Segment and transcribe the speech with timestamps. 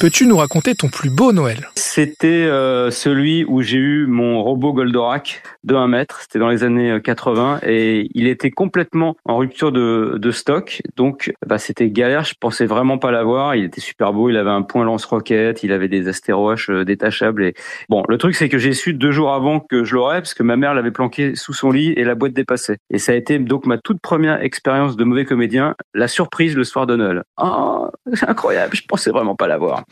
[0.00, 1.68] Peux-tu nous raconter ton plus beau Noël?
[1.74, 6.22] C'était euh, celui où j'ai eu mon robot Goldorak de 1 mètre.
[6.22, 10.80] C'était dans les années 80 et il était complètement en rupture de, de stock.
[10.96, 12.24] Donc, bah, c'était galère.
[12.24, 13.56] Je pensais vraiment pas l'avoir.
[13.56, 14.30] Il était super beau.
[14.30, 15.62] Il avait un point lance-roquette.
[15.64, 17.44] Il avait des astéroches euh, détachables.
[17.44, 17.54] Et
[17.90, 20.42] bon, le truc c'est que j'ai su deux jours avant que je l'aurais parce que
[20.42, 22.78] ma mère l'avait planqué sous son lit et la boîte dépassait.
[22.88, 25.74] Et ça a été donc ma toute première expérience de mauvais comédien.
[25.92, 27.22] La surprise le soir de Noël.
[27.36, 28.74] Oh, c'est incroyable.
[28.74, 29.84] Je pensais vraiment pas l'avoir.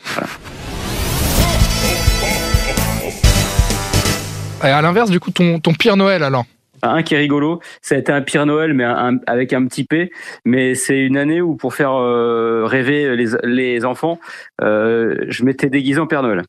[4.61, 6.45] À l'inverse, du coup, ton, pire Noël alors
[6.81, 8.85] un qui est rigolo, ça a été un pire Noël, mais
[9.27, 10.11] avec un petit P.
[10.45, 14.17] Mais c'est une année où pour faire euh, rêver les, les enfants,
[14.61, 16.43] euh, je m'étais déguisé en Père Noël.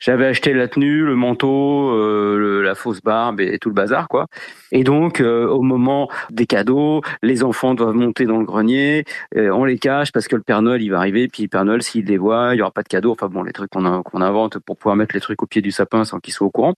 [0.00, 4.26] J'avais acheté la tenue, le manteau, euh, la fausse barbe et tout le bazar, quoi.
[4.70, 9.04] Et donc, euh, au moment des cadeaux, les enfants doivent monter dans le grenier,
[9.36, 11.64] euh, on les cache parce que le Père Noël, il va arriver, puis le Père
[11.64, 13.12] Noël, s'il les voit, il y aura pas de cadeaux.
[13.12, 15.70] Enfin bon, les trucs qu'on qu'on invente pour pouvoir mettre les trucs au pied du
[15.70, 16.74] sapin sans qu'ils soient au courant.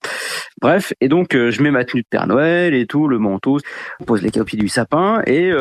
[0.61, 3.59] Bref, et donc, je mets ma tenue de Père Noël et tout, le manteau,
[4.01, 5.53] on pose les cadeaux au pied du sapin et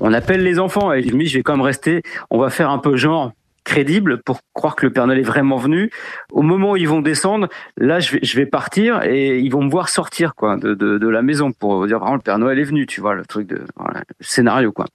[0.00, 0.92] on appelle les enfants.
[0.92, 3.32] Et je me dis, je vais quand même rester, on va faire un peu genre,
[3.68, 5.90] crédible pour croire que le Père Noël est vraiment venu.
[6.32, 9.62] Au moment où ils vont descendre, là, je vais, je vais partir et ils vont
[9.62, 12.58] me voir sortir quoi de, de, de la maison pour dire vraiment le Père Noël
[12.58, 14.86] est venu, tu vois le truc de voilà, le scénario quoi.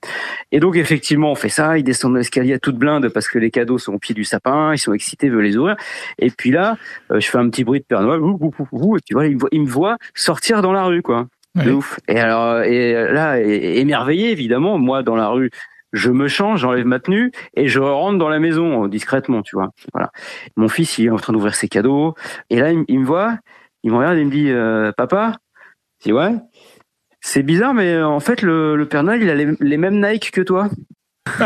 [0.51, 1.77] Et donc effectivement, on fait ça.
[1.77, 4.73] Ils descendent l'escalier à toute blinde parce que les cadeaux sont au pied du sapin,
[4.73, 5.75] ils sont excités, veulent les ouvrir.
[6.17, 6.75] Et puis là,
[7.11, 9.97] euh, je fais un petit bruit de Père Noël, et tu vois, ils me voient
[10.15, 11.27] sortir dans la rue quoi.
[11.55, 11.99] De ouf.
[12.07, 15.51] Et alors, et là, émerveillé évidemment, moi dans la rue,
[15.93, 19.69] je me change, j'enlève ma tenue et je rentre dans la maison discrètement, tu vois.
[19.93, 20.11] Voilà.
[20.57, 22.15] Mon fils, il est en train d'ouvrir ses cadeaux
[22.49, 23.37] et là, il, me voit,
[23.83, 25.37] il me regarde et il me dit euh, "Papa?"
[26.01, 26.33] Je dis "Ouais."
[27.21, 30.31] C'est bizarre, mais euh, en fait, le, le Père Noël, il a les, mêmes Nike
[30.31, 30.69] que toi.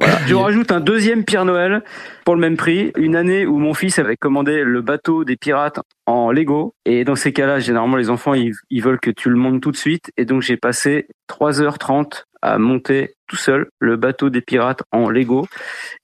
[0.00, 0.18] Voilà.
[0.26, 1.82] Je rajoute un deuxième Père Noël
[2.24, 2.92] pour le même prix.
[2.96, 6.74] Une année où mon fils avait commandé le bateau des pirates en Lego.
[6.84, 9.72] Et dans ces cas-là, généralement, les enfants, ils, ils veulent que tu le montes tout
[9.72, 10.12] de suite.
[10.16, 15.46] Et donc, j'ai passé 3h30 à monter tout seul le bateau des pirates en Lego.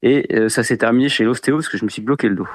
[0.02, 2.48] Et euh, ça s'est terminé chez l'ostéo parce que je me suis bloqué le dos.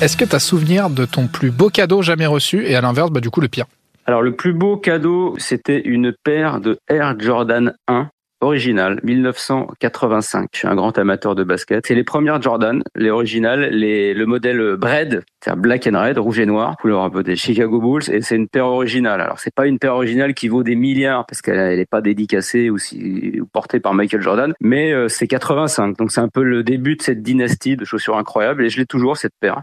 [0.00, 3.10] Est-ce que tu as souvenir de ton plus beau cadeau jamais reçu et à l'inverse,
[3.10, 3.66] bah, du coup, le pire?
[4.06, 10.48] Alors le plus beau cadeau, c'était une paire de Air Jordan 1 original, 1985.
[10.52, 11.86] Je suis un grand amateur de basket.
[11.86, 16.38] C'est les premières Jordan, les originales, les, le modèle Bread, c'est black and red, rouge
[16.38, 19.20] et noir, couleur un peu des Chicago Bulls, et c'est une paire originale.
[19.20, 22.70] Alors c'est pas une paire originale qui vaut des milliards parce qu'elle n'est pas dédicacée
[22.70, 25.96] ou, si, ou portée par Michael Jordan, mais euh, c'est 85.
[25.96, 28.86] Donc c'est un peu le début de cette dynastie de chaussures incroyables et je l'ai
[28.86, 29.62] toujours cette paire.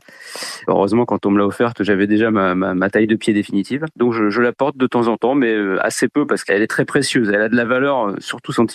[0.67, 3.85] Heureusement quand on me l'a offerte, j'avais déjà ma, ma, ma, taille de pied définitive.
[3.95, 6.61] Donc je, je, la porte de temps en temps, mais euh, assez peu parce qu'elle
[6.61, 7.29] est très précieuse.
[7.29, 8.70] Elle a de la valeur, euh, surtout sentimentale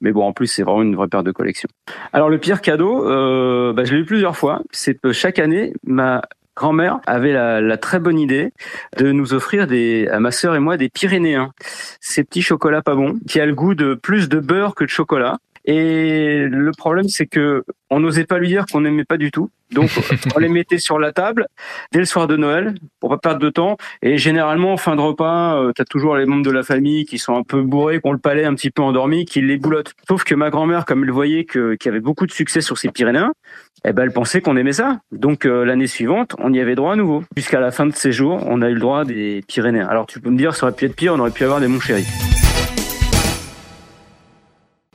[0.00, 1.68] mais bon, en plus, c'est vraiment une vraie paire de collection.
[2.12, 4.62] Alors, le pire cadeau, euh, bah, je l'ai eu plusieurs fois.
[4.70, 6.22] C'est que chaque année, ma
[6.56, 8.52] grand-mère avait la, très bonne idée
[8.98, 9.66] de nous offrir
[10.10, 11.52] à ma sœur et moi des Pyrénéens.
[12.00, 14.90] Ces petits chocolats pas bons, qui a le goût de plus de beurre que de
[14.90, 15.38] chocolat.
[15.64, 19.50] Et le problème, c'est que on n'osait pas lui dire qu'on n'aimait pas du tout.
[19.70, 19.90] Donc,
[20.34, 21.46] on les mettait sur la table
[21.92, 23.76] dès le soir de Noël pour pas perdre de temps.
[24.02, 27.04] Et généralement, en fin de repas, euh, tu as toujours les membres de la famille
[27.04, 29.56] qui sont un peu bourrés, qui ont le palais un petit peu endormi, qui les
[29.56, 29.92] boulotent.
[30.08, 32.88] Sauf que ma grand-mère, comme elle voyait qu'il y avait beaucoup de succès sur ces
[32.88, 33.32] Pyrénéens,
[33.84, 35.00] eh ben, elle pensait qu'on aimait ça.
[35.12, 37.24] Donc, euh, l'année suivante, on y avait droit à nouveau.
[37.36, 39.86] Jusqu'à la fin de ces jours, on a eu le droit des Pyrénéens.
[39.88, 41.68] Alors, tu peux me dire, ça aurait pu être pire, on aurait pu avoir des
[41.68, 42.04] mon chéri.